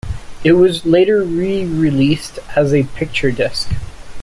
[0.43, 3.69] It was later re-released as a picture disc.